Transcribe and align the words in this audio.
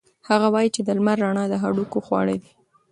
هغه 0.29 0.47
وایي 0.53 0.69
چې 0.75 0.81
د 0.83 0.89
لمر 0.97 1.17
رڼا 1.23 1.45
د 1.49 1.53
هډوکو 1.63 1.99
خواړه 2.05 2.35
دي. 2.41 2.51